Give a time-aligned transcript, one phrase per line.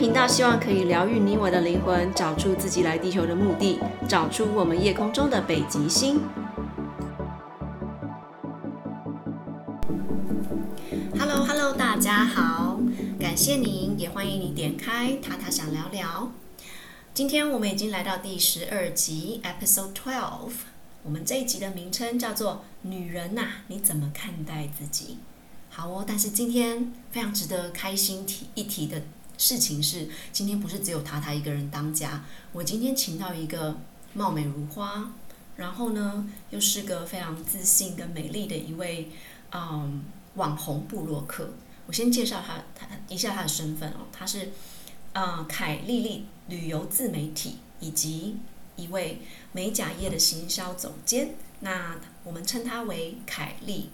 [0.00, 3.78] 频道希望可以疗愈你我的灵魂，找出自己来地球的目的，
[4.08, 6.22] 找出我们夜空中的北极星。
[11.18, 12.80] Hello Hello，大家好，
[13.18, 16.32] 感谢您，也欢迎你点开塔塔想聊聊。
[17.12, 20.52] 今天我们已经来到第十二集，Episode Twelve。
[21.02, 25.18] 我们这一集的名称叫做“女人呐，你怎么看待自己？”
[25.68, 29.02] 好哦，但是今天非常值得开心提一提的
[29.40, 33.74] 事情是，今天不是只有塔塔一个人当家，我今天请到一个
[34.12, 35.12] 貌美如花，
[35.56, 39.10] 然后呢又是个非常自信跟美丽的一位
[39.52, 41.54] 嗯网红布洛克。
[41.86, 44.50] 我先介绍他他一下他的身份哦，他是
[45.14, 48.36] 啊凯丽丽旅游自媒体以及
[48.76, 49.22] 一位
[49.52, 51.34] 美甲业的行销总监。
[51.60, 53.88] 那我们称他为凯丽。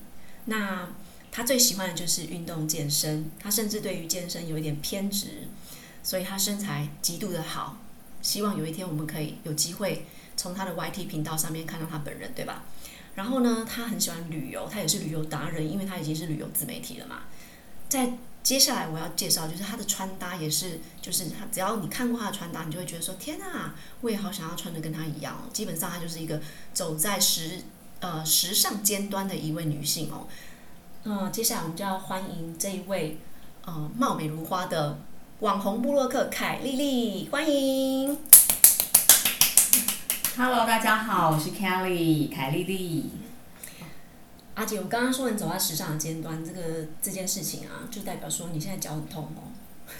[0.46, 0.88] 那
[1.36, 5.48] 他最喜欢的就是运动健身，他甚至对于健身有一点偏执，
[6.02, 7.76] 所以他身材极度的好。
[8.22, 12.64] 希望有一天我们可以有机会从他的 YT 频道上面看到他本人，对吧？
[13.16, 17.24] 然后呢，他很喜欢旅游，他也是旅游达人，因为他已经是旅游自媒体了嘛。
[17.86, 25.50] 在接下来我要介绍就是他的穿搭也是，就是他只要你看过他的穿搭，你就会觉得说天啊，我也好想要穿的跟他一样哦。
[25.52, 26.40] 基本上他就是一个
[26.72, 27.60] 走在时
[28.00, 30.26] 呃时尚尖端的一位女性哦。
[31.08, 33.16] 嗯，接下来我们就要欢迎这一位，
[33.64, 34.98] 呃，貌美如花的
[35.38, 38.18] 网红布洛克凯丽丽，欢迎。
[40.36, 43.08] Hello，大家好，我是 Kelly，凯丽丽。
[44.54, 49.54] 阿姐，我刚刚说你走在时尚的尖端，这个这件事情啊，就代表说你现在脚很痛哦。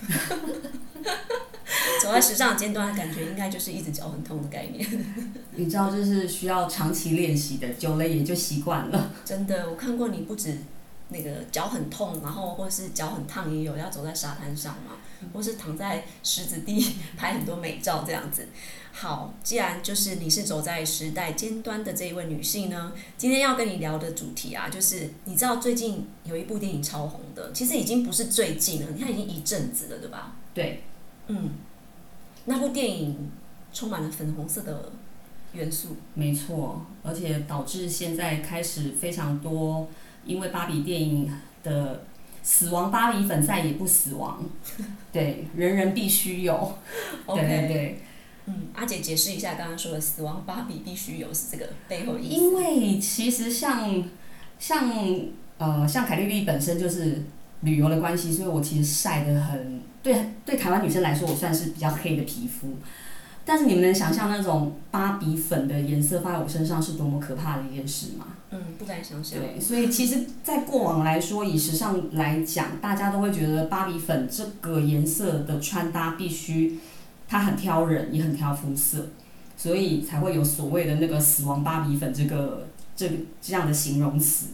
[2.02, 4.84] 走在时尚的尖端的感觉，应该就是一直脚很痛的概念。
[5.52, 9.12] 你知道，就是需要长期练习的，久了也就习惯了。
[9.24, 10.58] 真的，我看过你不止。
[11.08, 14.92] 那个脚很痛，然后或是脚很烫，也有要走在沙滩上嘛，
[15.32, 18.48] 或是躺在石子地 拍很多美照这样子。
[18.92, 30.36] 好，既然就是你是走在时代尖端的这一位女性呢，今天要跟你聊的主题啊，就是你知道最近有一部电影超红的，其实已经不是最近了，你看已经一阵子了，对吧？
[30.54, 30.82] 对，
[31.28, 31.50] 嗯，
[32.46, 33.30] 那部电影
[33.72, 34.90] 充满了粉红色的
[35.52, 39.86] 元素，没错，而且导致现在开始非常多。
[40.26, 41.32] 因为芭比电影
[41.62, 42.04] 的
[42.42, 44.44] 死亡芭比粉再也不死亡，
[45.12, 46.76] 对，人人必须有。
[47.26, 48.00] 对对对，
[48.46, 52.34] 嗯，阿姐解释一下刚刚说的死亡芭比必须有是这个背后意思。
[52.34, 54.04] 因为其实像
[54.58, 54.90] 像
[55.58, 57.24] 呃像凯莉莉本身就是
[57.62, 62.76] 旅游的关系，所以我其实晒得很，对对台湾女生来说，我算是比较黑的皮肤。
[63.44, 68.26] 但是你们能想象那种芭比粉的颜色放在我身上是多么可怕的一件事吗？
[68.56, 69.38] 嗯，不敢想象。
[69.38, 76.78] 对，所以其实，在过往来说，以时尚来讲，大家都会觉得芭比粉这个颜色的穿搭必须，
[77.28, 79.08] 它很挑人，也很挑肤色，
[79.56, 84.46] 所以才会有所谓的那个“死亡芭比粉”这个这个这样的形容词。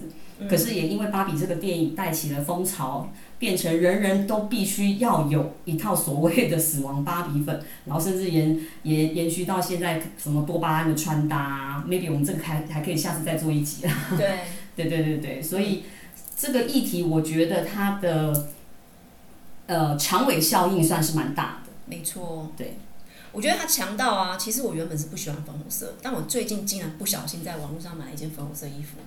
[0.50, 3.08] 可是也因为芭比这个电影带起了风潮。
[3.42, 14.14] 变成人人都必须要有一套所谓的死亡芭比粉， 然后甚至延延延续到现在什么多巴胺的穿搭啊，maybe 我们这个还还可以下次再做一集啊。
[14.16, 14.38] 对，
[14.76, 15.82] 对对对对，所以
[16.36, 18.50] 这个议题我觉得它的
[19.66, 21.72] 呃长尾效应算是蛮大的。
[21.86, 22.76] 没错，对，
[23.32, 28.98] 我觉得它强到啊，其实我原本是不喜欢粉红色，但我最近竟然不小心在网络上买了一件粉红色衣服。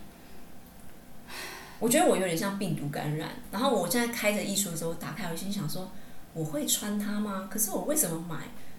[1.80, 5.92] 我觉得我有点像病毒感染，然后我现在开着艺术的时候打开，我心想说
[6.34, 7.48] 我会穿它吗？
[7.52, 8.36] 可是我为什么买？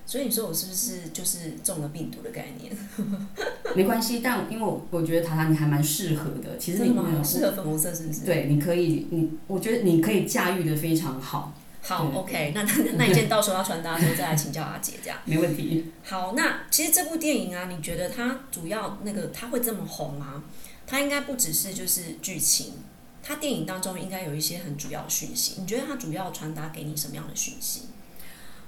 [0.09, 2.73] 所以你说我是不是就是中了病毒的概念？
[3.75, 8.21] 没关系，但因为我我觉得塔塔你还蛮适合的，其实你蛮适合粉红色，是不是？
[8.21, 11.53] 对，你可以，你我觉得你可以驾驭的非常好。
[11.83, 15.93] 好，OK，那那那一件到时候要穿搭的时候再来请教阿姐，这样 没问题。
[16.05, 20.43] 好，那其实这部电影啊，你觉得它主要那个它会这么红啊？
[20.87, 22.75] 它应该不只是就是剧情，
[23.23, 25.57] 它电影当中应该有一些很主要的讯息。
[25.59, 27.83] 你觉得它主要传达给你什么样的讯息？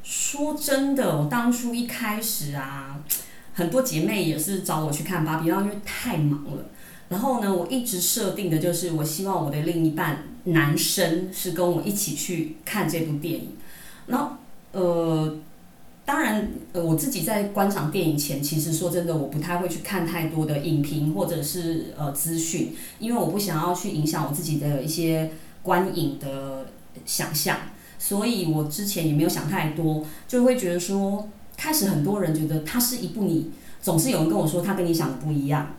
[0.02, 3.00] 说真的，我当初一开始啊，
[3.54, 6.64] 很多姐妹也是找我去看芭比，然后因为太忙了，
[7.08, 13.56] 然后呢，我一直设定的就是我希望我的另一半男生是跟我一起去看这部电影，
[14.06, 14.36] 然后
[14.72, 15.38] 呃。
[16.08, 25.30] 当然，呃，我自己在观赏电影前，其实说真的，我不太会去看太多的影评或者是呃资讯，因为我不想要去影响我自己的一些
[25.62, 26.68] 观影的
[27.04, 27.58] 想象，
[27.98, 31.28] 所以我之前也没有想太多，就会觉得说，
[31.58, 33.50] 开始很多人觉得它是一部你，
[33.82, 35.74] 总是有人跟我说他跟你想的不一样，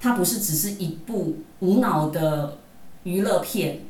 [0.00, 2.56] 它不是只是一部无脑的
[3.02, 3.80] 娱乐片。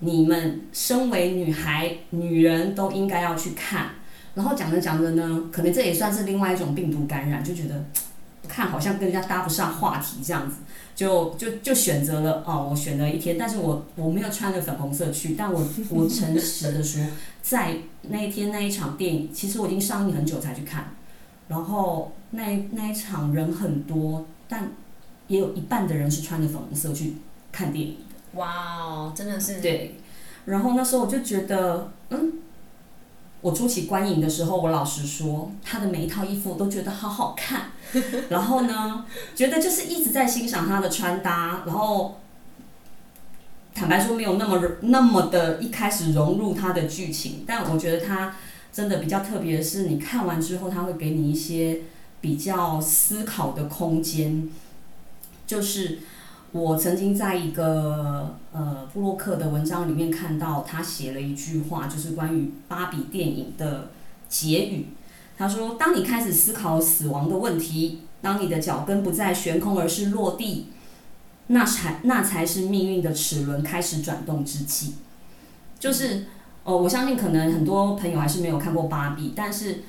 [0.00, 3.92] 你们身为女孩、女人都应该要去看。
[4.38, 7.84] 然后讲着讲着呢，可能这也算是另外一种病毒感染，就觉得
[8.46, 10.58] 看好像跟人家搭不上话题这样子，
[10.94, 17.02] 就就就选择了哦，我选了一天，但是我我没有穿着粉红色去，但我 我诚实的说，
[17.42, 20.92] 在那一天那一场电影，其实我已经上映很久才去看，
[21.48, 24.70] 然后那那一场人很多，但
[25.26, 27.14] 也有一半的人是穿着粉红色去
[27.50, 28.38] 看电影的。
[28.38, 29.96] 哇哦，真的是对，
[30.44, 32.34] 然后那时候我就觉得，嗯。
[33.40, 37.70] 我初期观影的时候，我老实说，他的每一套衣服我都觉得好好看。
[38.28, 39.04] 然后呢，
[39.36, 41.62] 觉得就是一直在欣赏他的穿搭。
[41.64, 42.20] 然后，
[43.74, 47.44] 坦白说，没有那么那么的一开始融入他的剧情。
[47.46, 48.34] 但我觉得他
[48.72, 51.82] 真的比较特别的是，你看完之后，他会给你一些
[52.20, 54.48] 比较思考的空间，
[55.46, 56.00] 就是。
[56.52, 63.90] 我曾经在一个呃布洛克的文章里面看到，他写了一句话，就是关于芭比电影的
[64.30, 64.86] 结语。
[65.36, 70.68] 他说：“当你开始思考死亡的问题，当你的脚跟不再悬空而是落地，
[71.48, 74.94] 那才那才是命运的齿轮开始转动之际。”
[75.78, 76.24] 就是
[76.64, 79.80] 哦，我相信可能很多朋友还是没有看过芭比，但是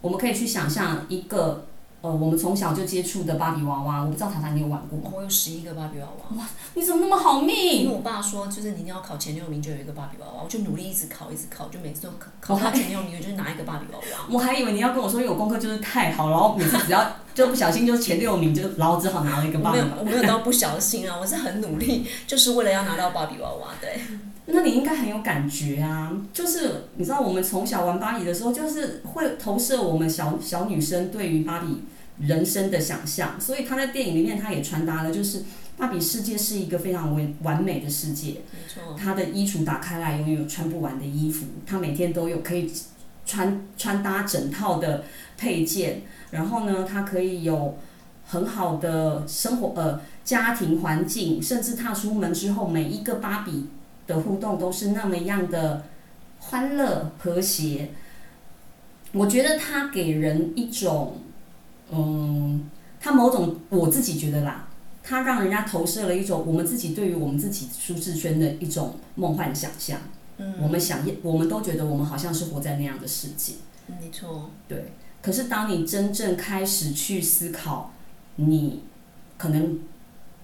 [0.00, 1.67] 我们可以去想象一个。
[2.00, 5.10] 呃，我们从小就接触的芭比娃娃，我不知道塔塔你有玩过吗？
[5.12, 6.36] 我有十一个芭比娃娃。
[6.36, 7.82] 哇，你怎么那么好命？
[7.82, 10.42] 因为我爸说，就是你一定要考前六名，就有一个芭比娃娃。
[10.44, 14.26] 我就努力一直考，一直考，就每次都考考到前六名，我就拿一个芭比娃娃。
[14.30, 17.04] 我还以为你要跟我说，因为我功课就是太好，然后每次只要
[17.34, 19.92] 就不小心就前六名，就然后只好拿了一个芭比娃娃。
[19.98, 23.70] 我没有，我没有到不小心啊，我是很努力，就是为了要拿到芭比娃娃。
[23.80, 24.00] 对。
[24.48, 31.82] 那你应该很有感觉啊，就是你知道，我们从小玩芭比的时候，就是会投射我们小小女生对于芭比。
[32.20, 35.44] 人生的想象，所以他在电影里面，他也传达了，就是
[35.76, 38.40] 芭比世界是一个非常完完美的世界。
[38.50, 38.96] 没错。
[38.98, 41.46] 他的衣橱打开来，永远有穿不完的衣服。
[41.64, 42.68] 她每天都有可以
[43.24, 45.04] 穿穿搭整套的
[45.36, 46.02] 配件，
[46.32, 47.78] 然后呢，她可以有
[48.26, 53.68] 很好的生活呃家庭环境，甚至踏出门之后，每一个芭比
[54.08, 55.84] 的互动都是那么样的
[56.40, 57.90] 欢乐和谐。
[59.12, 61.18] 我觉得他给人一种。
[61.90, 62.68] 嗯，
[63.00, 64.68] 他某种我自己觉得啦，
[65.02, 69.98] 他让人家投射了一种我们自己对于我们自己舒适圈的一种梦幻想象。
[70.36, 73.54] 嗯，我们想，我们都觉得我们好像是活在那样的世界。
[73.86, 74.50] 没错。
[74.68, 74.92] 对。
[75.22, 77.92] 可是当你真正开始去思考，
[78.36, 78.82] 你
[79.38, 79.80] 可能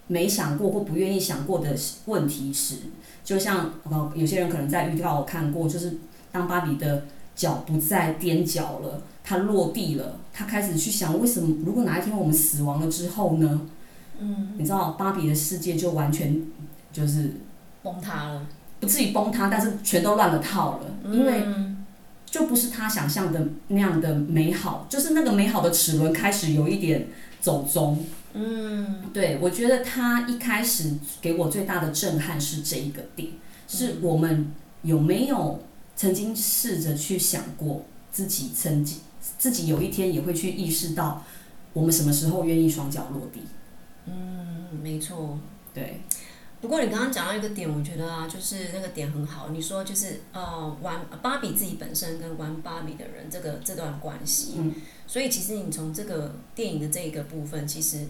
[0.07, 1.77] 没想过或不愿意想过的
[2.07, 2.77] 问题时，
[3.25, 5.97] 就像呃，有些人可能在预告我看过，就是
[6.31, 9.03] 当芭比的脚不再踮脚了。
[9.27, 13.63] 它落地了，他开始去想，为什么如果哪一天我们死亡了之后呢？
[14.21, 16.43] 嗯，你知道芭比的世界就完全
[16.93, 17.41] 就是
[17.83, 18.47] 崩塌了，
[18.81, 21.43] 不至于崩塌，但是全都乱了套了，嗯，因为
[22.27, 27.09] 就不是他想象的那样的美好，就是那个美好的齿轮开始有一点
[27.41, 28.05] 走钟。
[28.35, 33.31] 嗯，对，我觉得他一开始给我最大的震撼是这一个点，
[33.67, 34.53] 是我们
[34.83, 35.63] 有没有
[35.97, 38.99] 曾经试着去想过自己曾经。
[39.39, 41.25] 自己有一天也会去意识到，
[41.73, 43.41] 我们什么时候愿意双脚落地？
[44.07, 45.39] 嗯，没错，
[45.73, 46.03] 对。
[46.61, 49.51] 不过你刚刚讲到一个点，我觉得啊，就是那个点很好。
[49.51, 54.75] 你说就是呃，玩芭比自己本身跟玩芭比的人这个这段关系，嗯，
[55.07, 58.07] 所以其实你从这个电影的这一个部分，其实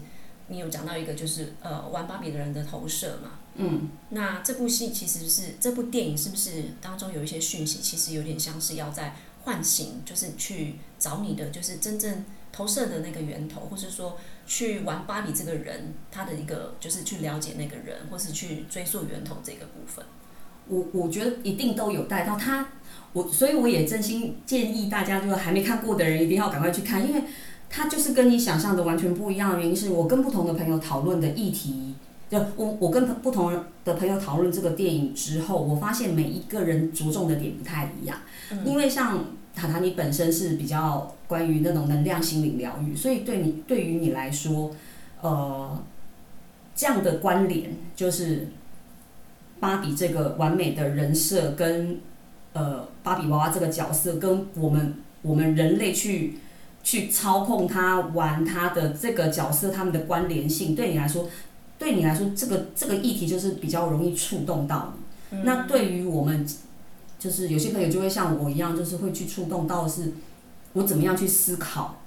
[0.47, 3.89] 你有讲到一个就是呃，玩芭比的人的投射嘛，嗯。
[4.09, 9.15] 那这部戏其实是这部电影是不是当中有一些讯息，其实有点像是要在。
[9.45, 20.03] 唤醒，就是去找你的，就是真正投射的那个源头，或是说去玩芭比这个人，他的一个就是去了解那个人，或是去追溯源头这个部分。
[20.67, 22.69] 我我觉得一定都有带到他，
[23.13, 27.21] 我所以我也真心建议大家，就是还没看过的人一定要赶快去看，因为
[27.75, 31.93] 他就是跟你想象的完全不一样的原因，是我跟不同的朋友讨论的议题，
[32.29, 33.51] 就我我跟不同
[33.83, 38.17] 的朋友讨论这个电影之后，我发现每一个人着重的点不太一样。
[38.63, 44.71] 因为像塔塔，你本身是比较关于那种能量心灵疗愈，所以对你对于你来说，
[45.21, 45.83] 呃，
[46.73, 48.47] 这样的关联就是
[49.59, 51.99] 芭比这个完美的人设跟
[52.53, 56.37] 呃芭比娃娃这个角色跟我们我们人类去
[56.85, 61.29] 去操控他玩他的这个角色他们的关联性，对你来说，
[61.77, 64.93] 对你来说这个这个议题就是比较容易触动到
[65.31, 65.39] 你。
[65.43, 66.47] 那对于我们。
[67.17, 70.13] 就是有些朋友就会像我一样，就是会去触动到的是，
[70.73, 72.01] 我怎么样去思考，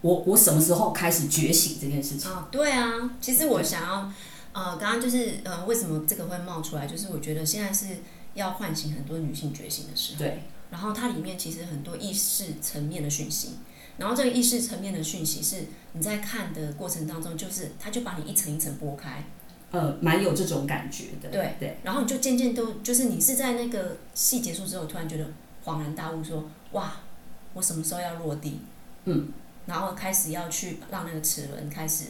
[0.00, 2.30] 我我什么时候开始觉醒这件事情？
[2.30, 4.10] 啊，对啊，其实我想要
[4.52, 6.86] 呃，刚刚就是呃，为什么这个会冒出来？
[6.86, 7.98] 就是我觉得现在是
[8.32, 10.20] 要唤醒很多女性觉醒的时候。
[10.20, 10.44] 对。
[10.72, 13.58] 然后它里面其实很多意识层面的讯息，
[13.98, 19.22] 然后这个意识层面的讯息是你在看的过程当中，就是它就把你一层一层剥开。
[19.70, 21.28] 呃，蛮有这种感觉的。
[21.28, 21.76] 对对。
[21.82, 25.26] 然后你就渐渐都就是你是在那个戏结束之后，突然觉得
[25.64, 27.00] 恍然大悟说，说哇，
[27.52, 28.60] 我什么时候要落地？
[29.04, 29.28] 嗯。
[29.66, 32.06] 然后开始要去让那个齿轮开始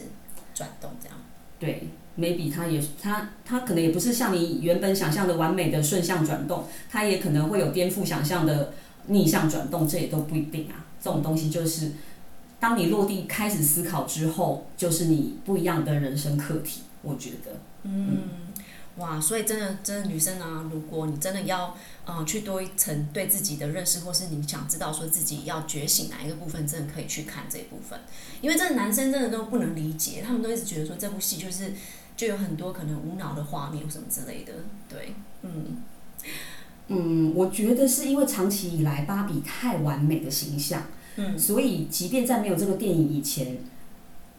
[0.55, 1.17] 转动，这样。
[1.59, 8.73] 对，maybe 它也它它可能也不是像你原本想象的完美的顺向转动，它也可能会有颠覆想象的
[9.07, 10.85] 逆向转动，这也都不一定啊。
[11.01, 11.91] 这种东西就是，
[12.59, 17.51] 当你落地开始思考之后，就是你不一样的人生课题，我觉得。
[17.83, 18.09] 嗯。
[18.11, 18.19] 嗯
[18.97, 27.99] 哇，所以真的，真的女生啊，如果你真的要，呃，去多一层对自己的认识，或是你想知道说自己要觉醒哪一个部分，真的可以去看这一部分。
[28.39, 31.73] 因为这个男生真的都不能理解，他们都一直觉得说这部戏就是
[32.15, 34.53] 就有很多可能无脑的画面什么之类的。
[34.89, 35.77] 对，嗯，
[36.87, 40.83] 嗯，我觉得是因为长期以来芭比太完美的形象，
[41.15, 43.57] 嗯，所以即便在没有这个电影以前。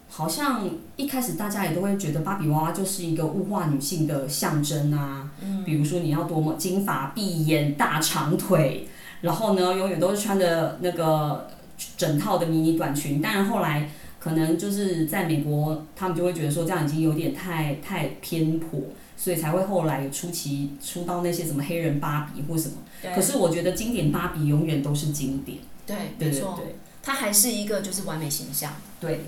[0.07, 8.87] 好像一开始大家也都会觉得芭比娃娃就是一个物化女性的象征啊，嗯，比如说你要多么金发碧眼大长腿，
[9.21, 11.49] 然后呢永远都是穿的那个
[11.97, 13.19] 整套的迷你短裙。
[13.19, 13.89] 当然后来
[14.25, 18.81] 可能就是在美国，他们就会觉得说这样已经有点太太偏颇，
[19.15, 22.77] 所以才会后来有出奇出到那些什么黑人芭比或什么。
[23.13, 25.59] 可是我觉得经典芭比永远都是经典。
[25.85, 26.59] 对，没错，
[27.03, 28.73] 它还是一个就是完美形象。
[28.99, 29.25] 对。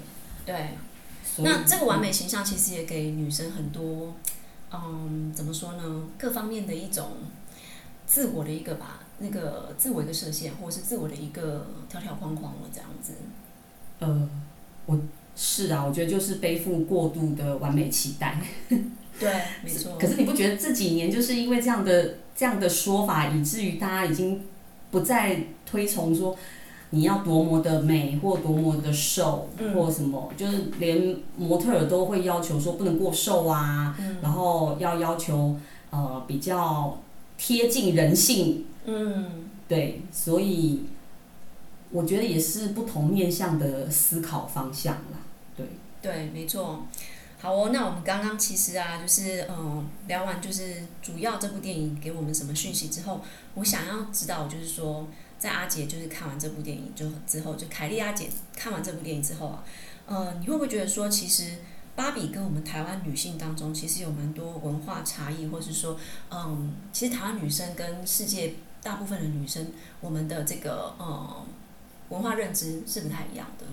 [0.48, 0.70] 对，
[1.40, 4.16] 那这个完美形象其实也给女生很多，
[4.72, 6.04] 嗯，怎么说呢？
[6.18, 7.06] 各方面的一种
[8.06, 13.12] 自我的一个吧，那个自我一个设限，或者是自我的一个条条框框了，这样子。
[14.00, 14.30] 呃，
[14.88, 14.98] 我
[15.36, 18.42] 是啊，我觉得就是背负过度的完美期待。
[19.20, 19.32] 对，
[19.64, 19.96] 没错。
[20.00, 24.42] 可是你不觉得这几年就是因为这样的这样的说法，以至于大家已经
[24.90, 26.36] 不再推崇说。
[26.92, 36.98] 你要多么的美，或多么的瘦，或什么，嗯、就是连模特儿都会要求说不能过瘦啊，嗯、然后要要求呃比较
[37.38, 40.84] 贴近人性，嗯，对，所以
[41.92, 45.20] 我觉得也是不同面向的思考方向啦，
[45.56, 45.66] 对，
[46.02, 46.86] 对，没错。
[47.40, 53.22] 好哦，那我们刚刚其实啊，就是嗯、聊完就是主要这部电影给我们什么讯息之后，
[53.56, 55.08] 我想要知道就是说。
[55.40, 59.64] 在阿杰就是看完这部电影就之后，就凯莉阿杰看完这部电影之后啊，
[60.08, 61.58] 呃，你会不会觉得说，其实
[61.96, 65.96] 芭比跟我们台湾女性当中其实有蛮多文化差异，或是说，
[66.32, 69.68] 嗯，其实台湾女生跟世界大部分的女生，
[70.02, 71.46] 我们的这个嗯
[72.10, 73.66] 文化认知是不太一样的。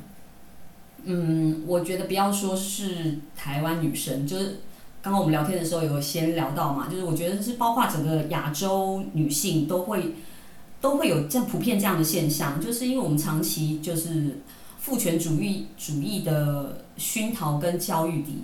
[1.04, 4.60] 嗯，我觉得不要说是台湾女生，就是
[5.02, 10.14] 刚刚我们聊天的时候有先聊到嘛，就是我觉得是包括整个亚洲女性都会。
[10.80, 14.40] 都会有这样普遍这样的现象，就是因为我们长期就是
[14.78, 18.42] 父权主义主义的熏陶跟教育体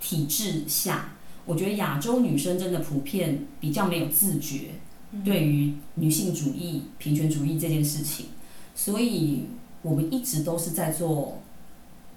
[0.00, 4.76] 体制下，我觉得亚洲女生真的普遍比较没有自觉，
[5.24, 8.26] 对于女性主义、平权主义这件事情，
[8.74, 9.46] 所以
[9.82, 11.40] 我们一直都是在做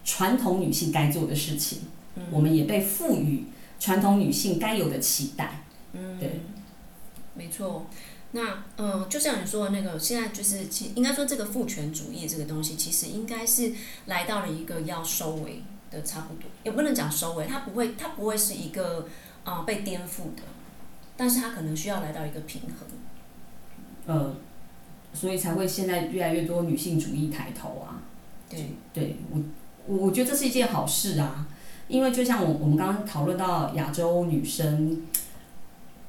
[0.03, 1.79] 传统女性该做的事情，
[2.31, 3.45] 我们也被赋予
[3.79, 6.41] 传统女性该有的期待，嗯对，
[7.33, 7.87] 没错。
[8.31, 13.71] 那嗯，就像你说的那个，现在就是其应该说这个父权主义这个东西，其实应该是
[14.07, 19.07] 来到了一个要收尾的差不多，也不能讲收尾，它不会，它不会是一个
[19.45, 20.43] 啊、呃、被颠覆的，
[21.15, 22.87] 但是它可能需要来到一个平衡。
[24.05, 24.35] 呃，
[25.15, 28.03] 所以才会现在越来越多女性主义抬头啊。
[28.49, 29.41] 对，对我
[29.87, 31.47] 我觉得这是一件好事啊，
[31.87, 35.01] 因为就像我我们刚刚讨论到亚洲女生。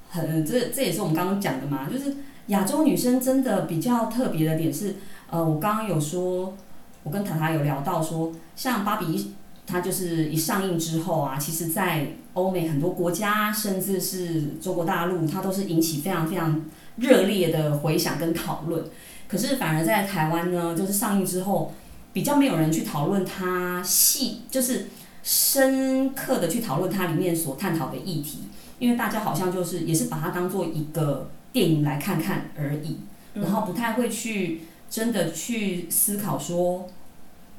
[0.08, 4.94] 很，这这也是我们刚刚讲的嘛，就是亚洲女生真的比较特别的点是，
[5.28, 6.56] 呃，我刚刚有说，
[7.02, 9.34] 我跟塔塔有聊到说，像芭比，
[9.66, 16.62] 它就是一上映之后啊，其实在欧美很多国家，甚至是中国大陆，它都是引起非常非常
[16.96, 18.84] 热烈的回响跟讨论。
[19.28, 21.72] 可是反而在台湾呢，就是上映之后，
[22.12, 24.88] 比较没有人去讨论它细，就是
[25.22, 28.40] 深刻的去讨论它里面所探讨的议题。
[28.78, 32.98] 因为大家好像就是也是把它当做一个电影来看看而已，
[33.34, 34.60] 然后不太会去
[34.90, 36.86] 真的去思考说，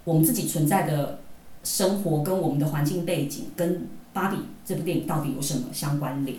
[0.04, 1.20] 我们自己存在的
[1.64, 3.76] 生活跟我们的环境背景跟
[4.14, 6.38] 《芭比》这部电影到底有什么相关联？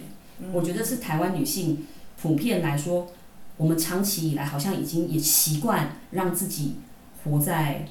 [0.53, 1.85] 我觉得是台湾女性
[2.21, 3.11] 普遍来说，
[3.57, 6.77] 我们长期以来好像已经也习惯让自己
[7.23, 7.87] 活在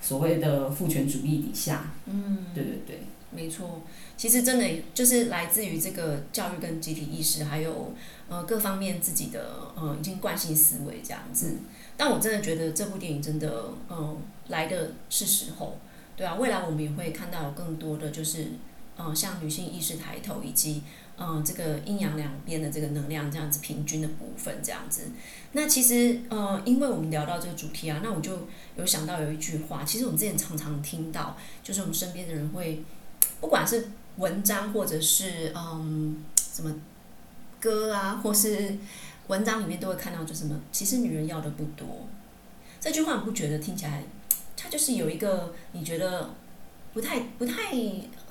[0.00, 1.92] 所谓的父权主义底下。
[2.06, 3.00] 嗯，对对对。
[3.32, 3.82] 没错，
[4.16, 7.92] 其实真的就是来自于这个教育跟集体意识，还有
[8.30, 11.48] 呃各方面自己的呃已经惯性思维这样子。
[11.48, 11.64] 嗯、
[11.98, 14.16] 但我真的觉得这部电影真的嗯、呃、
[14.48, 15.76] 来的是时候，
[16.16, 18.58] 对啊，未来我们也会看到有更多的就是嗯、
[18.96, 20.82] 呃、像女性意识抬头以及
[21.18, 25.02] 嗯、呃、这个阴阳两边的这个能量这样子平均的部分这样子。
[25.52, 32.82] 那其实呃因为我们聊到这个主题啊，那我就有想到有一句话，其实我们之前常常听到，就是我们身边的人会。
[33.38, 36.74] 不管是文章，或者是嗯什么
[37.60, 38.78] 歌啊，或是
[39.26, 42.08] 文章里面都会看到，就什么其实女人要的不多。
[42.80, 44.04] 这句话你不觉得听起来，
[44.56, 46.30] 它就是有一个你觉得
[46.94, 47.74] 不太不太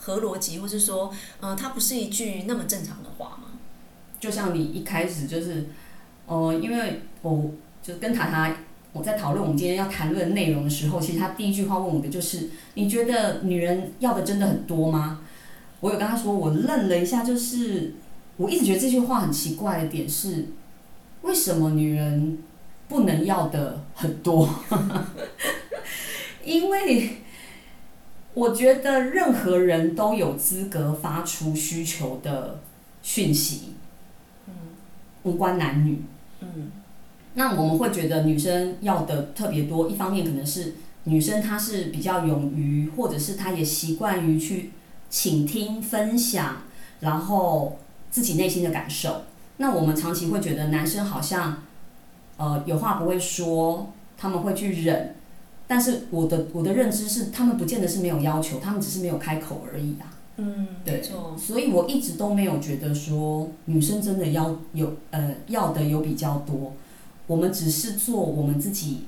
[0.06, 3.58] 合逻辑，或是说，呃，它不是一句那么正常的话吗？
[4.20, 5.66] 就像你一开始就是，
[6.28, 8.56] 呃，因为我就跟塔塔。
[8.94, 15.20] 我在讨论我们今天要谈论的内容的时候，其实他第一句话问我的就是：“你觉得女人要的真的很多吗？”
[15.82, 17.96] 我有跟他说，我愣了一下，就是
[18.38, 20.46] 我一直觉得这句话很奇怪的点是，
[21.24, 22.38] 为什么女人
[22.88, 24.50] 不能要的很多？
[26.46, 27.18] 因为
[28.36, 32.60] 我觉得任何人都有资格发出需求的
[33.02, 33.74] 讯息，
[34.48, 34.54] 嗯，
[35.24, 36.04] 无关男女，
[36.42, 36.72] 嗯。
[37.38, 40.76] 那我们会觉得女生要的特别多，一方面可能是
[41.06, 44.72] 女生她是比较勇于，或者是她也习惯于去
[45.10, 46.64] 倾听、分享，
[47.00, 47.80] 然后
[48.12, 49.24] 自己内心的感受。
[49.58, 51.64] 那我们长期会觉得男生好像，
[52.38, 55.16] 呃，有话不会说，他们会去忍。
[55.68, 60.14] 但是我的我的认知是，他们不见得是没有要求，他们只是没有开口而已啊。
[60.38, 61.36] 嗯，对，没错。
[61.38, 66.74] 所以我一直都没有觉得说女生真的要有呃要的有比较多。
[67.28, 69.06] 我们只是做我们自己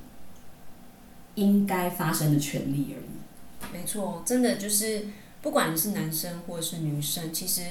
[1.36, 3.78] 应该发生的权利而已。
[3.78, 5.06] 没错，真的就是，
[5.42, 7.62] 不管你是男生或者是女生，其实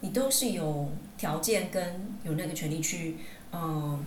[0.00, 3.16] 你都是有条件跟有那个权利去，
[3.52, 4.04] 嗯，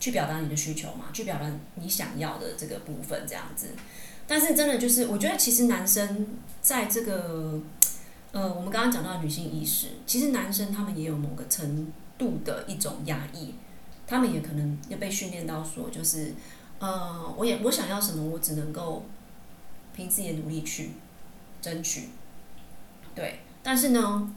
[0.00, 3.68] 去表达你的需求嘛，去表达你想要的这个部分这样子。
[4.26, 6.26] 但是真的就是，我觉得其实男生
[6.60, 7.60] 在这个，
[8.32, 13.54] 呃，我们刚刚讲到女性意识，其实男生他们也有某个程度的一种压抑。
[14.06, 16.34] 他们也可能也被训练到说，就是，
[16.80, 19.06] 呃，我也我想要什么，我只能够
[19.94, 20.90] 凭自己的努力去
[21.62, 22.08] 争取，
[23.14, 23.38] 对。
[23.62, 24.34] 但是呢，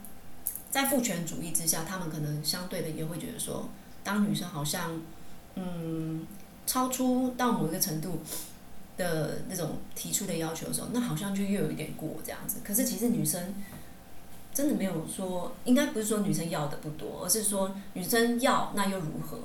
[0.70, 3.68] 在父权主义之下，他们可能相对的也会觉得说，
[4.04, 5.02] 当女生好像，
[5.56, 6.26] 嗯，
[6.66, 8.20] 超出到某一个程度
[8.98, 12.58] 的那种提出的要求的时候，那好像就又有一点过这样子。
[12.64, 13.54] 可是其实女生。
[14.56, 19.40] 真的没有说，应该不是说女生要的不多，而是说女生要那又如何？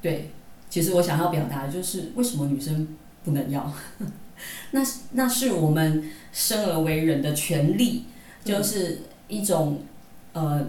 [0.00, 0.30] 对，
[0.68, 3.72] 其实我想要表达的就是，为什么女生不能要？
[4.70, 4.80] 那
[5.14, 8.04] 那是我们生而为人的权利，
[8.44, 9.82] 就是一种
[10.32, 10.64] 呃，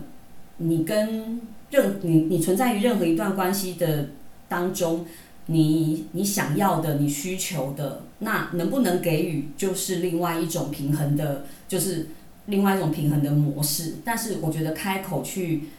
[0.58, 4.10] 你跟任你你存在于任何一段关系的
[4.52, 5.06] 当中，
[5.46, 12.10] 你你想要的，你需求的，那能不能给予，就是另外一种平衡的，就是。
[12.48, 15.70] 另外一种平衡的模式，但是我觉得开口去，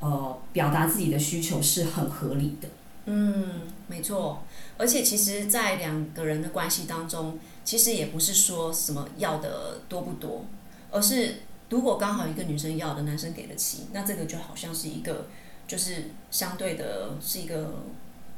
[0.00, 2.68] 呃，表达自己的需求是很合理的。
[3.04, 3.46] 嗯，
[3.86, 4.42] 没错。
[4.78, 10.46] 而且其实，在两个人的关系当中，其实也不是说什么要的多不多，
[10.90, 11.34] 而是
[11.68, 15.26] 如果刚好一个女生要的，男生给得起，那这个就好像是一个，
[15.70, 17.84] 就是相对的，是一个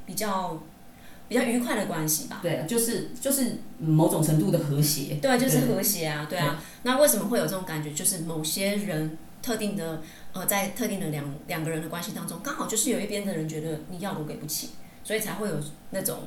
[0.04, 0.62] 比较。
[1.28, 6.62] 比较愉快的关系吧，对，就是就是某种程度的和谐，对，就是和谐啊，对，对啊。
[6.82, 7.90] 那为什么会有这种感觉？
[7.92, 10.02] 就是某些人特定的
[10.34, 14.70] 呃，在特定的两两个人的关系当中，刚好就是有一边的人觉得你要我给不起，
[15.02, 15.54] 所以才会有
[15.88, 16.18] 那种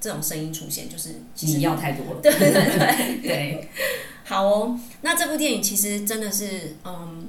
[0.00, 3.68] 这种声音出现，就是其实你要太多了，对对对对。
[4.24, 7.28] 好哦，那这部电影其实真的是嗯，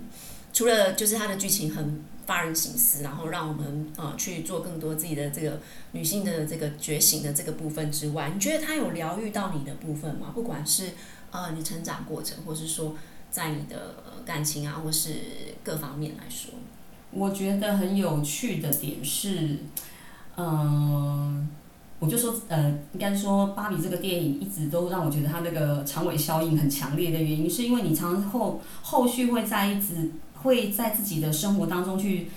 [0.54, 2.02] 除了就是它的剧情很。
[2.30, 5.60] 发人省思，然后让我们呃去做更多自己的这个
[5.94, 10.32] 女性的这个觉醒的这个部分之外，你觉得它有疗愈到你的部分吗？
[10.36, 10.92] 不管是
[11.32, 12.96] 呃你成长过程，或是说
[13.32, 13.96] 在你的
[14.28, 15.10] 感情啊，或是
[15.64, 16.54] 各方面来说，
[17.10, 19.58] 我觉得很有趣的点是，
[20.38, 21.50] 嗯、
[21.98, 30.12] 我就说呃，应该说芭比这个电影一直都让我觉得它那个长尾效应很强烈的原因，是因为你常后后续会在一直。
[30.44, 32.30] 会在自己的生活当中去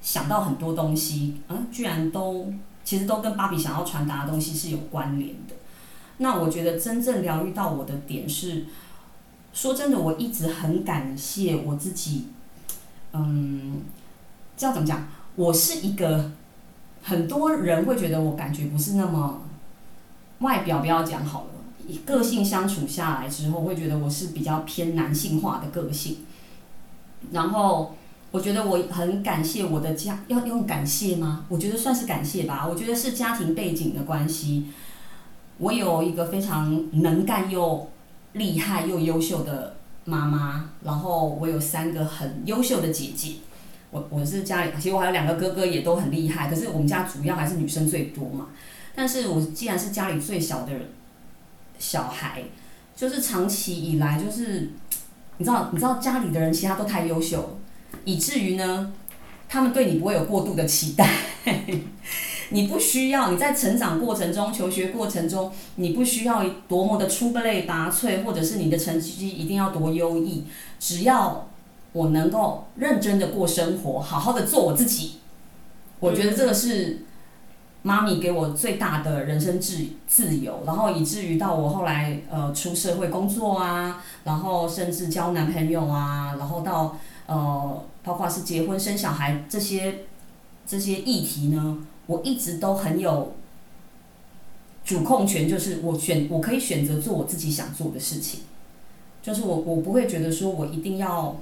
[0.00, 2.52] 想到很多东西，啊，居然都
[2.84, 5.54] 其实都跟芭比想要传达的东西是有关联的。
[6.18, 8.66] 那我觉得真正疗愈到我的点是，
[9.52, 12.28] 说真的，我一直很感谢我自己。
[13.12, 13.82] 嗯，
[14.56, 15.06] 这要怎么讲？
[15.36, 16.32] 我是一个
[17.02, 19.42] 很多人会觉得我感觉不是那么
[20.40, 21.50] 外表，不要讲好了。
[21.86, 26.18] 以个性相处下来之后，会觉得我是比较偏男性化的个性。
[27.32, 27.96] 然后
[28.30, 31.44] 我觉得我很感谢我的家，要用感谢吗？
[31.48, 32.66] 我觉得算是感谢吧。
[32.68, 34.66] 我觉得是家庭背景的关系。
[35.58, 37.90] 我有一个非常能干又
[38.34, 43.36] 厉害又优秀的妈妈，然后我有三个很优秀的姐姐。
[43.90, 48.48] 我我是家里，其实我还有两个哥哥也都很厉害，可是我们家主要还是女生最多嘛。
[48.94, 50.72] 但是我既然是家里最小的
[51.78, 52.44] 小孩，
[52.94, 54.72] 就是长期以来就是，
[55.38, 57.58] 你知道你知道家里的人其他都太优秀，
[58.04, 58.92] 以至于呢，
[59.48, 61.08] 他们对你不会有过度的期待。
[62.50, 70.44] 你不需要你在成长过程中、求学过程中，你不需要多么的出类拔萃，或者是你的成绩一定要多优异，
[70.78, 71.46] 只要。
[71.94, 75.14] 我能够认真的过生活，好好的做我自己，
[76.00, 76.98] 我觉得这个是
[77.88, 90.00] 妈咪给我最大的人生自自由，然后以至于到我后来呃出社会工作啊，然后甚至交男朋友啊，然后到呃包括是结婚生小孩这些
[90.66, 93.32] 这些议题呢，我一直都很有
[94.84, 98.40] 主控权，就是我选我可以选择做我自己想做的事情，
[99.22, 101.36] 就是我我不会觉得说我一定要。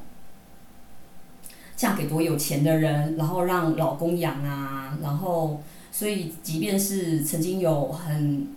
[1.77, 5.61] 嫁给多有钱的人，然后让老公养啊，然后
[5.99, 8.49] 所以即便是曾经有很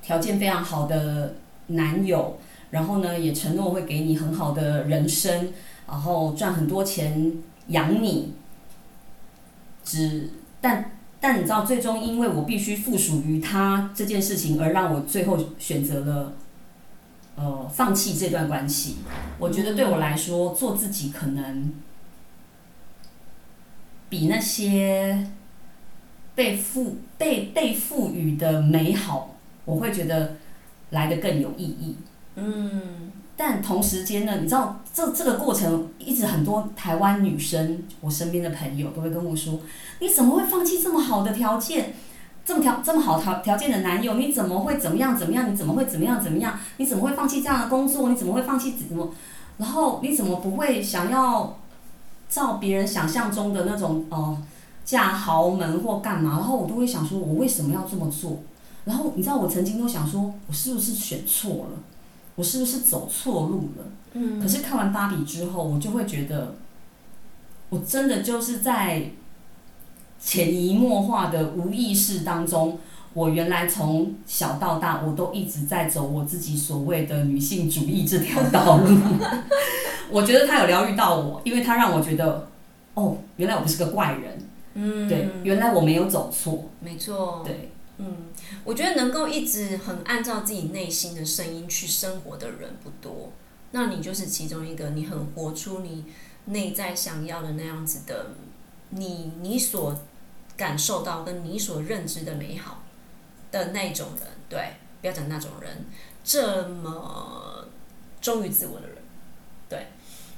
[0.00, 1.34] 条件非常好的
[1.66, 2.38] 男友，
[2.70, 5.52] 然后呢也承诺会给你很好的人生，
[5.86, 7.34] 然后赚很多钱
[7.66, 8.32] 养你，
[9.84, 10.30] 只
[10.62, 16.32] 但但你知道，最终因为我必须附属于他这件事情，而让我最后选择了
[17.36, 18.96] 呃放弃这段关系。
[19.38, 21.74] 我觉得对我来说，做自己可能。
[24.08, 25.30] 比那些
[26.40, 30.36] 被赋被被赋予的美好，我会觉得
[30.88, 31.96] 来的更有意义。
[32.36, 39.60] 嗯，但同时间呢，你知道这这个过程一直很多台湾女生，我身边的朋友都会跟我说
[40.00, 41.92] ：“你怎么会放弃这么好的条件，
[42.42, 44.14] 这么条这么好条条件的男友？
[44.14, 45.52] 你怎么会怎么样怎么样？
[45.52, 46.58] 你怎么会怎么样怎么样？
[46.78, 48.08] 你怎么会放弃这样的工作？
[48.08, 49.12] 你怎么会放弃怎么？
[49.58, 51.58] 然后你怎么不会想要？”
[52.30, 54.42] 照别人想象中的那种哦、呃，
[54.90, 58.40] 嫁豪门或干嘛，然后我都会想说，我为什么要这么做？
[58.84, 61.78] 然后你知道，我曾经都想说，我是不是选错了？
[62.34, 63.84] 我是不是走错路了？
[64.14, 64.40] 嗯。
[64.40, 66.56] 可是看完芭比之后，我就会觉得，
[67.68, 69.12] 我真的就是在
[70.20, 72.76] 潜移默化的无意识当中，
[73.14, 78.98] 我原来从小到大，我都一直在走我自己所谓的女性主义这条道路。
[80.10, 82.48] 我觉得他有疗愈到我，因为他让我觉得，
[82.94, 84.36] 哦，原来我不是个怪人，
[84.82, 88.28] 嗯，对，原来我没有走错，没错，对，嗯，
[88.64, 93.30] 我觉得能够一直很按照自己内心的声音去生活的人不多，
[93.72, 96.06] 那你就是其中一个，你很活出你
[96.46, 98.28] 内在想要的那样子的，
[98.88, 100.00] 你你所
[100.56, 102.84] 感受到跟你所认知的美好
[103.52, 105.84] 的那种人，对，不要讲那种人，
[106.24, 107.66] 这么
[108.22, 108.96] 忠于自我的人，
[109.68, 109.86] 对。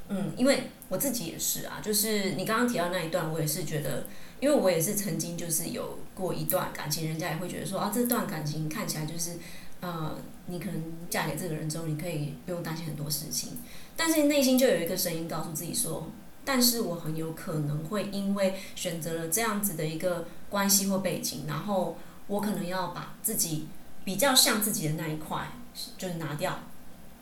[0.09, 4.05] 嗯，因为我自己也是啊，就是你刚刚提到那一段，我也是觉得，
[4.43, 9.39] 因为我也是曾经就是有过一段感情，人家也会觉得说啊，这段感情看起来就是，
[9.81, 13.59] 呃，你可能嫁给这个人之后，你可以不用担心很多事情，
[13.97, 16.09] 但是内心就有一个声音告诉自己说，
[16.45, 23.69] 但是我很有可能会因为选择了这样子的一个关系或背景，然后我可能要把自己
[24.05, 25.53] 比较像自己的那一块
[25.97, 26.59] 就是拿掉，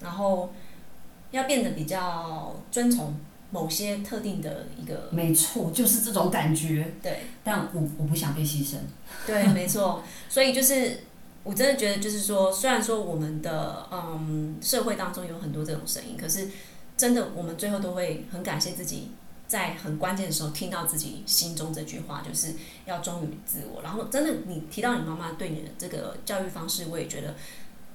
[0.01, 0.53] 然后。
[1.33, 3.15] 要变得比较遵从
[3.51, 6.93] 某些特定的一个，没错，就是这种感觉。
[7.03, 8.77] 对，但我我不想被牺牲。
[9.27, 10.03] 对，没错。
[10.29, 11.01] 所以就是，
[11.43, 16.49] 我真的觉得，就是说，虽然说我们的嗯社会当中有很多这种声音，可是
[16.97, 19.11] 真的，我们最后都会很感谢自己，
[19.49, 22.55] 在很关键的时候听到自己心中这句话，就是
[22.87, 23.83] 要忠于自我。
[23.83, 27.35] 然后，真的，你提到你妈妈对你的这个教育方式，我也觉得。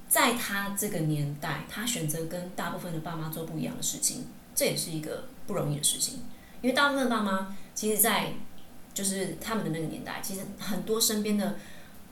[0.08, 6.20] 在她这个年代，她选择跟大部分的爸妈做不一样的事情，这也是一个不容易的事情。
[6.62, 8.32] 因为大部分爸妈，其实，在
[8.92, 11.56] 就是他们的那个年代，其实很多身边的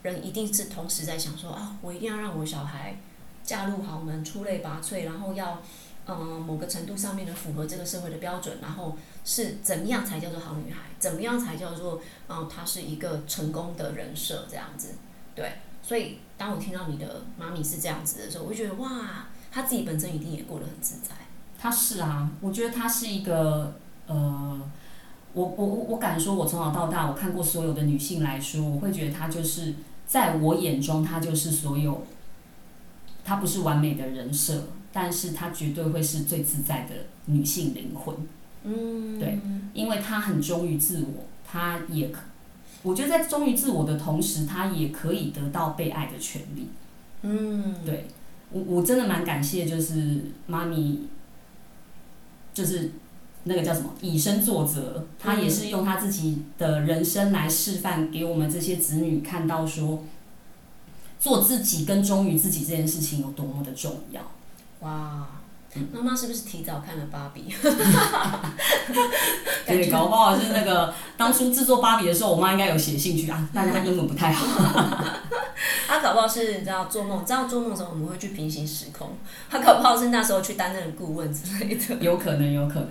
[0.03, 2.99] 人一定是同时在想说啊，我一定要让我小孩
[3.43, 5.63] 嫁入豪门，出类拔萃，然后要
[6.07, 14.95] 嗯某个程度上面的符合这个社会的标准，然后是怎么样才叫做好女孩，怎么样才叫做嗯她是一个成功的人设这样子，
[15.35, 15.53] 对。
[15.83, 21.15] 所以，当我听到你的妈咪是这样子的时候，我就觉得哇，她自己本身一定也过得很自在。
[21.65, 23.73] 她是啊，我觉得她是一个
[24.07, 24.61] 呃，
[25.33, 29.73] 我我我敢说，我从小到大我看过所有的女性来说，我会觉得她就是
[30.07, 32.07] 在我眼中，她就是所有
[33.25, 36.95] 她不是完美的人设，但是她绝对会是最自在的
[37.33, 38.15] 女性灵魂。
[38.65, 39.39] 嗯，对，
[39.73, 42.21] 因为她很忠于自我，她也可，
[42.83, 46.69] 我觉得在忠于自我的同时，她也可以得到被爱的权利。
[47.23, 48.07] 嗯，对，
[48.51, 51.09] 我我真的蛮感谢，就是妈咪，
[52.55, 52.93] 就是。
[53.47, 53.91] 那个叫什么？
[54.01, 60.03] 以身作则，他也是用他自己的人生来示范给我们这些子女看到，说
[61.21, 64.23] 做自己跟忠于自己这件事情有多么的重要。
[64.81, 65.29] 哇，
[65.93, 67.53] 妈妈是不是提早看了芭比？
[69.67, 74.47] 对，搞不好是那个当初制作芭比的时候，我妈应该有写信去啊，但是她英文不太好。
[75.87, 79.17] 她搞不好是你知道做梦，知道做梦的时候我们会去平行时空，
[79.51, 81.95] 她搞不好是那时候去担任顾问之类的。
[82.01, 82.91] 有可能，有可能。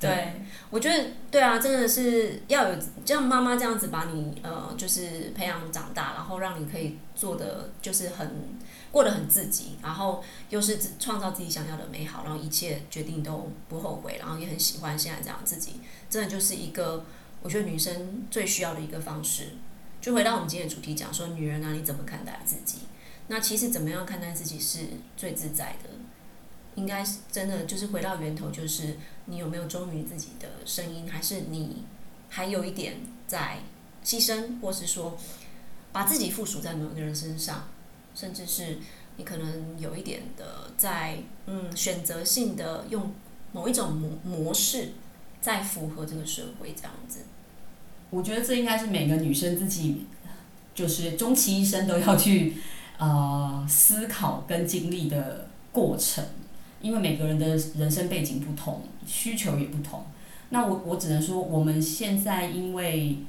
[0.00, 8.58] 对，我觉得对啊，真的是要有像妈妈这样子把你呃，就是培养长大，然后让你可以做的就是很
[8.90, 15.80] 过得很自己，然后又是创造自己想要的美好，然后一切决定都不后悔，然后也很喜欢现在这样自己，
[16.10, 17.06] 真的就是一个
[17.42, 19.50] 我觉得女生最需要的一个方式。
[20.02, 22.80] 就回到我们今天的主题讲说，女人啊，你怎么看待自己？
[23.28, 24.80] 那其实怎么样看待自己是
[25.16, 25.88] 最自在的？
[26.76, 31.84] 应该是真的，就是回到源头，就是你有没有忠于自己的声音，还是你
[32.28, 33.58] 还有一点在
[34.04, 35.16] 牺牲，或是说
[35.92, 37.68] 把自己附属在某个人身上，
[38.14, 38.78] 甚至是
[39.16, 43.12] 你可能有一点的在嗯选择性的用
[43.52, 44.94] 某一种模模式
[45.40, 47.20] 在符合这个社会这样子。
[48.10, 50.06] 我觉得这应该是每个女生自己
[50.74, 52.56] 就是终其一生都要去
[52.98, 56.24] 呃思考跟经历的过程。
[56.84, 57.46] 因为每个人的
[57.78, 60.04] 人生背景不同，需求也不同。
[60.50, 63.20] 那我我只能说，我们现在因为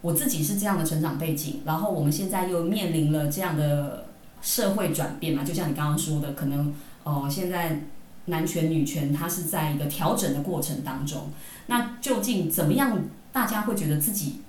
[0.00, 4.06] 我自己是这样的成长背景，然后我们现在又面临了这样的
[4.42, 7.82] 社会转变嘛，就像你刚刚说的，可能呃现在
[8.24, 11.30] 男权女权它是在一个调整的过程当中。
[11.68, 12.98] 那究竟怎么样，
[13.32, 14.40] 大家会觉得自己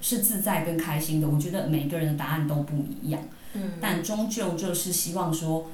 [0.00, 1.28] 是自在跟开心的？
[1.28, 3.22] 我觉得每个人的答案都不一样。
[3.52, 5.66] 嗯，但终究就是希望说。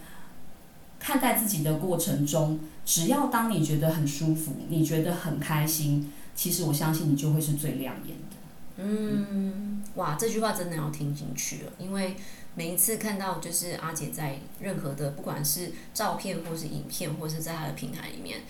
[0.99, 8.37] 看待自己的过程中，只要当你觉得很舒服，你觉得很开心，其实我相信你就会是最亮眼的。
[8.77, 12.17] 嗯，哇，这句话真的要听进去了，因为
[12.55, 18.41] 每一次看到就是阿姐在任何的不管是照片或是影片，或是在她的平台里面，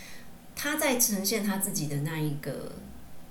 [0.55, 2.73] 她在呈现她自己的那一个。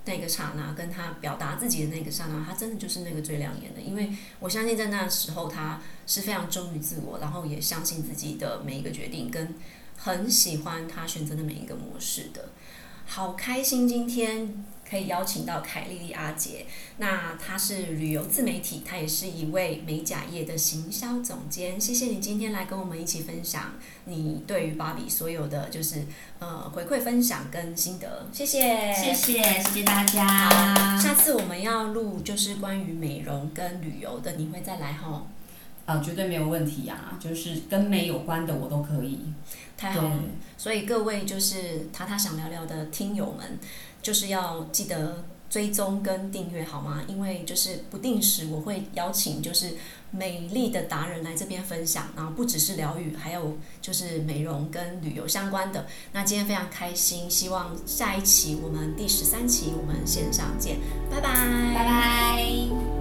[0.08, 3.80] 那个刹那，跟他表达自己的那个刹那，他真的就是那个最亮眼的。
[3.80, 9.54] 因为我相信在那时候，他是非常忠于自我，然后也相信自己的每一个决定，跟
[9.96, 12.48] 很喜欢他选择的每一个模式的。
[13.06, 14.64] 好开心今天。
[14.88, 16.64] 可以邀请到凯莉莉阿姐，
[16.96, 21.80] 那她是旅游自媒体，她也是一位美甲业的行销总监。
[21.80, 23.74] 谢谢你今天来跟我们一起分享
[24.06, 26.04] 你对于芭比所有的就是
[26.38, 30.98] 呃回馈分享跟心得，谢谢，谢谢，谢谢大家。
[30.98, 35.26] 下次我们要录就是关于美容跟旅游的，你会再来吼？
[35.84, 39.20] 啊、呃，绝对没有问题呀、啊，就是跟美有关的我都可以。
[39.74, 40.20] 太好了，
[40.58, 43.58] 所以各位就是塔塔想聊聊的听友们。
[44.02, 47.02] 就是要记得追踪跟订阅好吗？
[47.08, 49.74] 因为就是不定时我会邀请就是
[50.10, 55.86] 美丽的达人来这边分享，然后不只是疗愈，还有就是美容跟旅游相关的。
[56.12, 60.76] 那今天非常开心，希望下一期我们第十三期我们线上见，
[61.10, 61.34] 拜拜，
[61.74, 62.97] 拜拜。